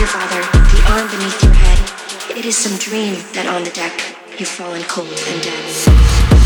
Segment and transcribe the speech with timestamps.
[0.00, 2.38] dear father, the arm beneath your head.
[2.38, 3.92] It is some dream that on the deck
[4.38, 6.39] you've fallen cold and dead.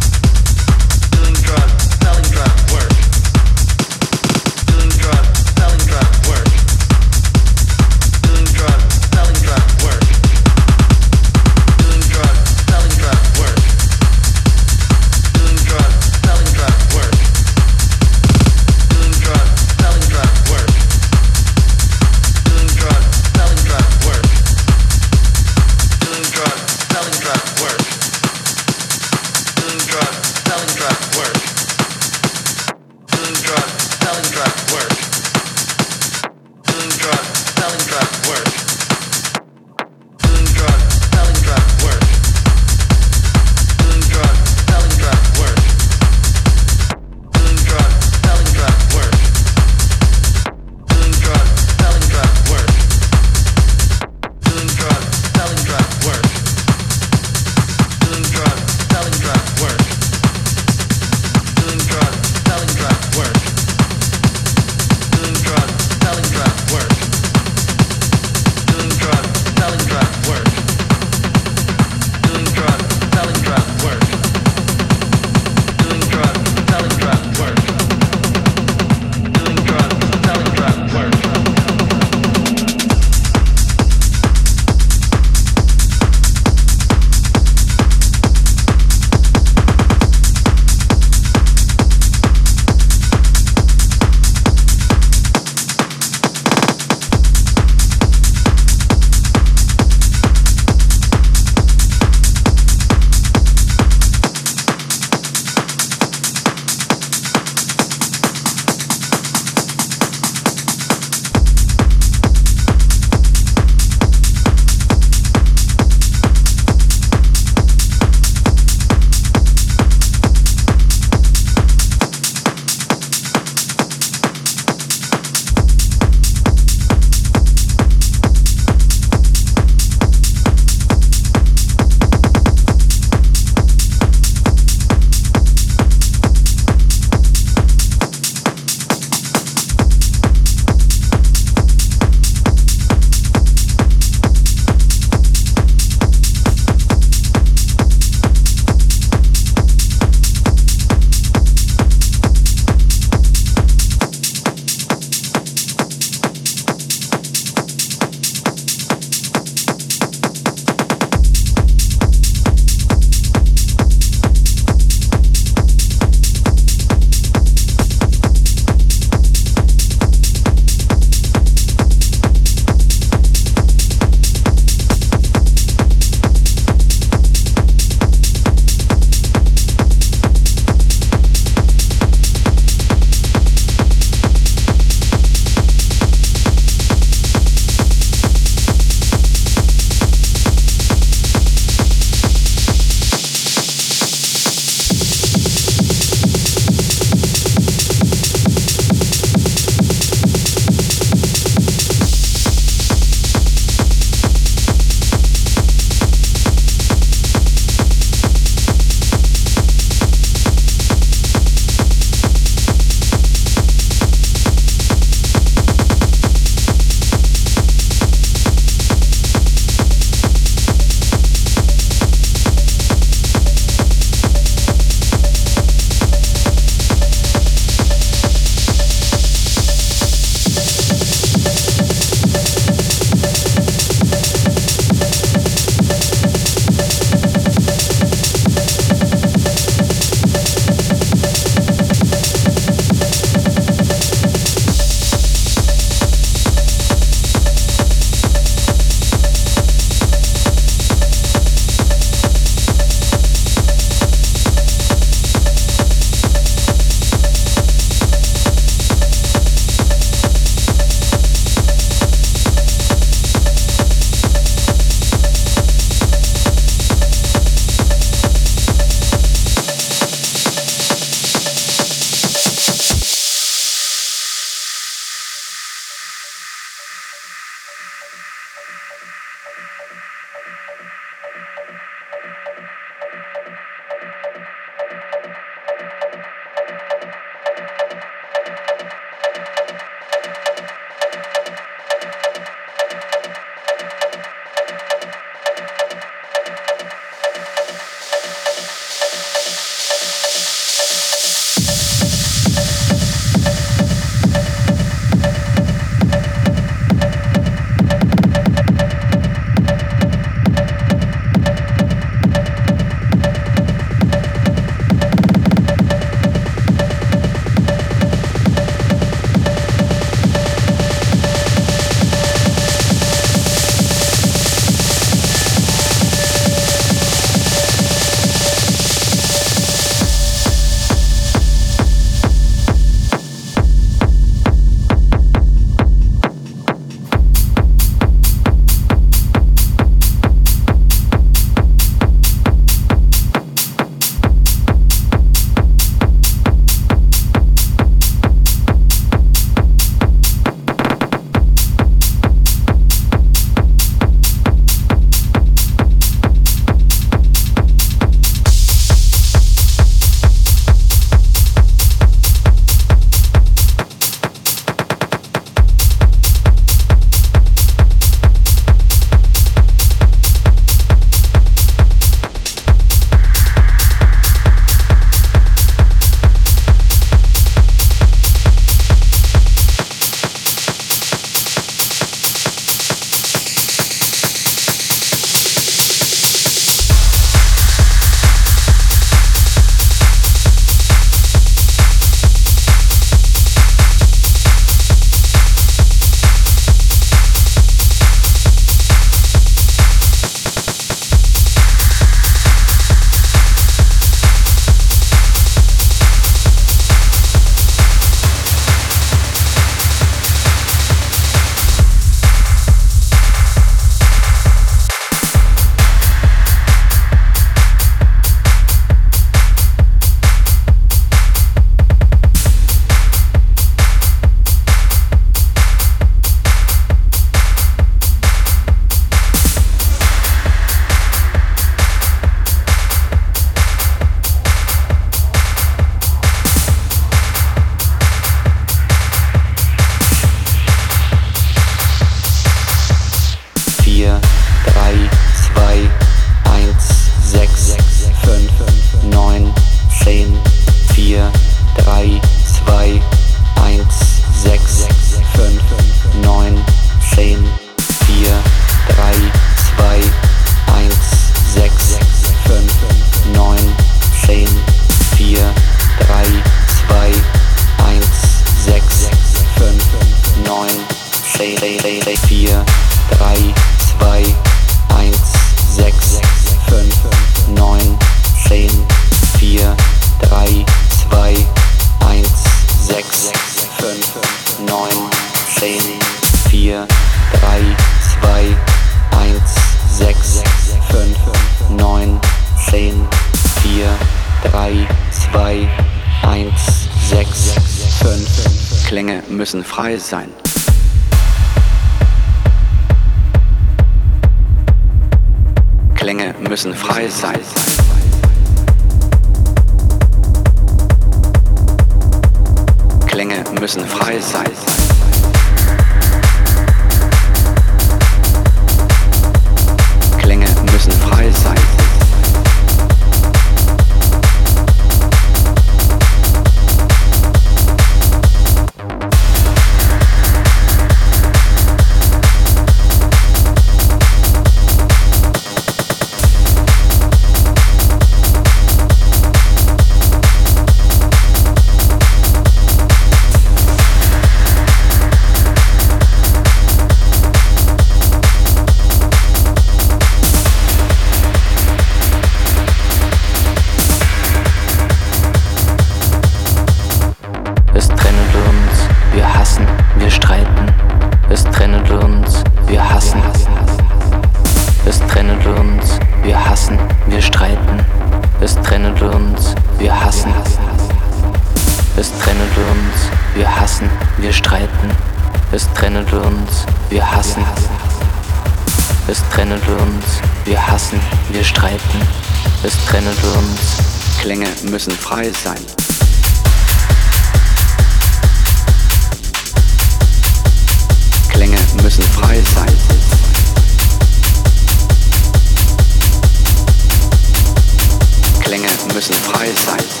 [599.01, 600.00] Klänge müssen frei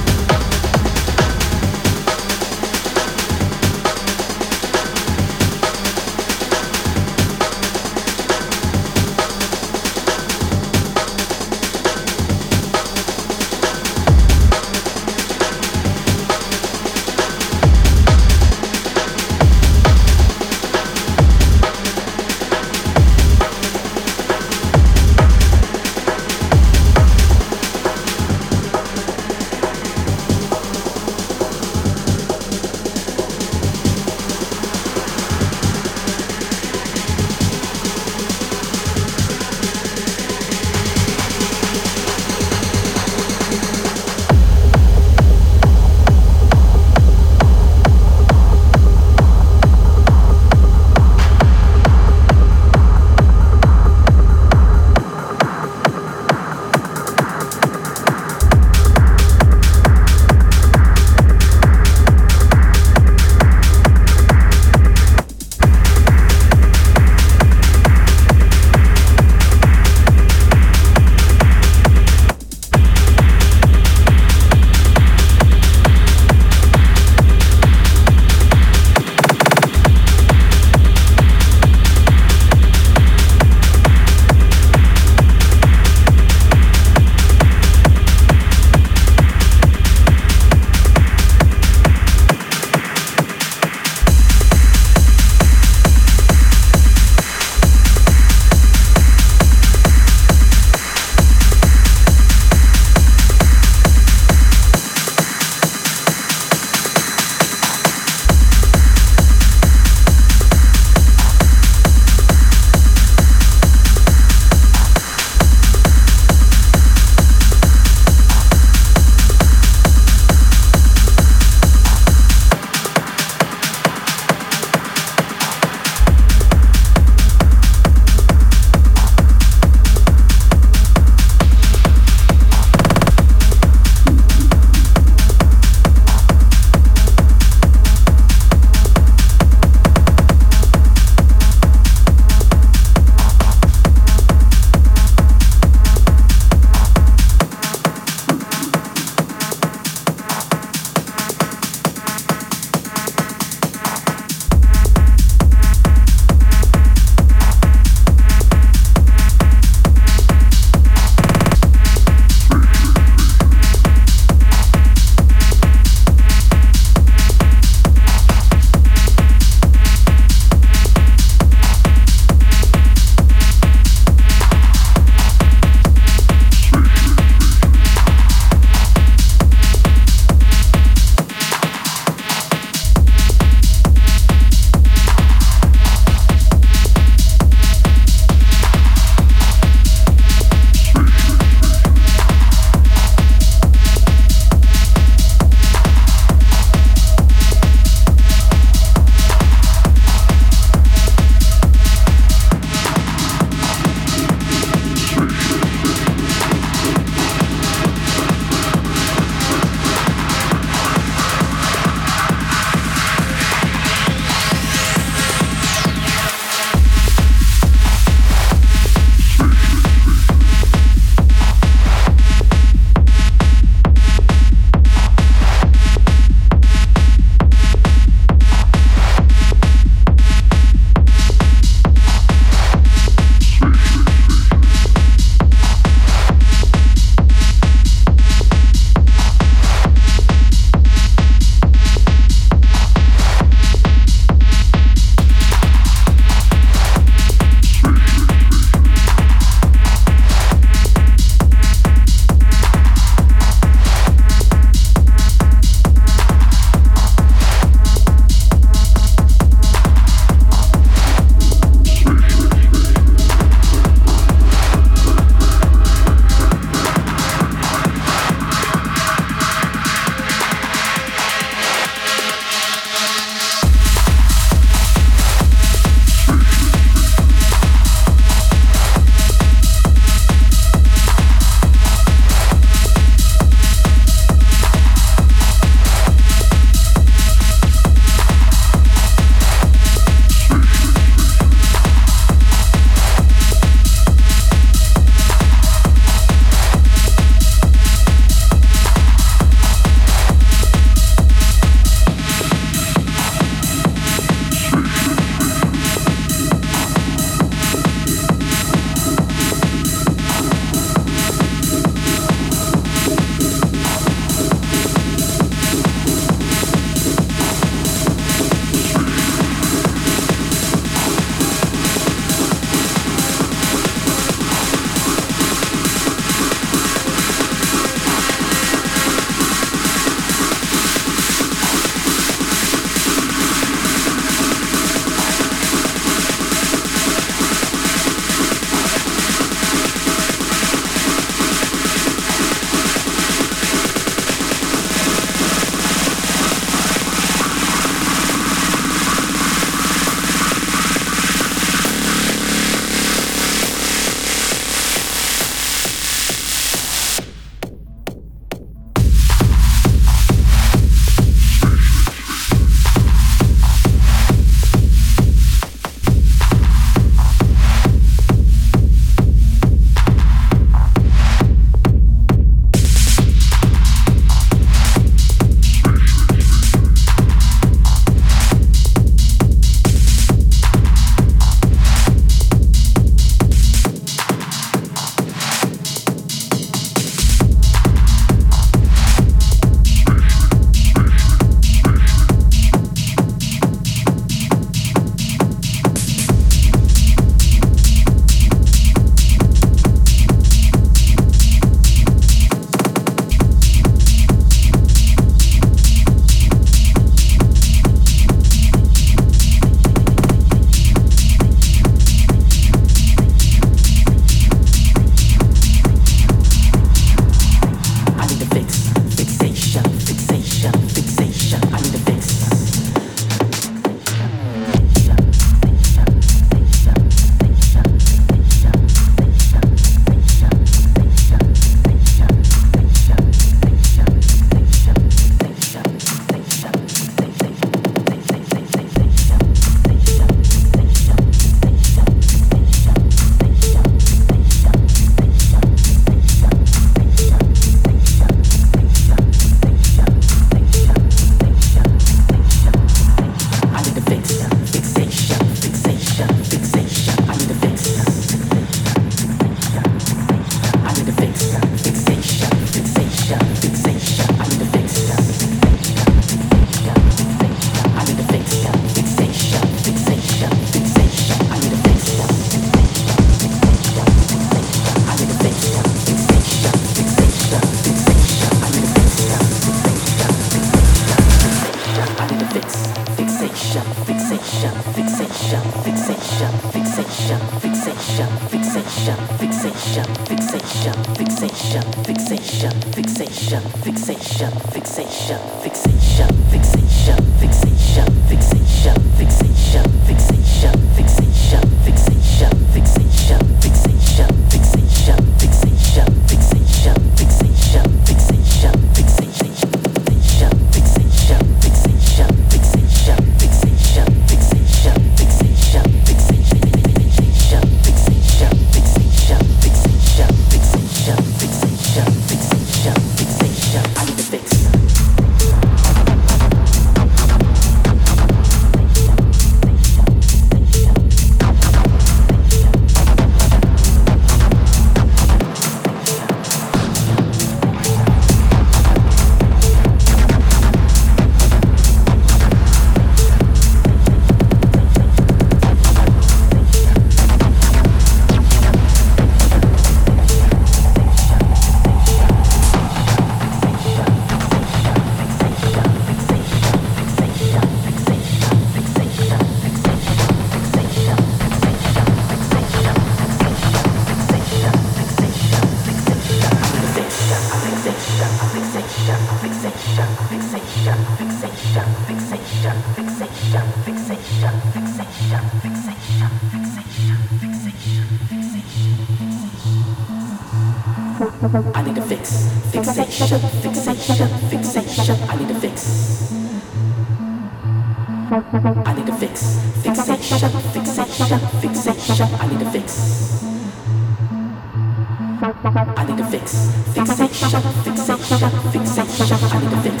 [596.00, 596.70] I need a fix.
[596.94, 600.00] Fixation, fixation, fixation, I need a fix.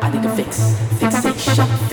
[0.00, 0.76] I need a fix.
[1.00, 1.83] Fixation.